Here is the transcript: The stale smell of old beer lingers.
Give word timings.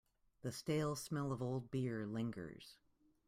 The 0.41 0.51
stale 0.51 0.95
smell 0.95 1.31
of 1.31 1.43
old 1.43 1.69
beer 1.69 2.07
lingers. 2.07 2.79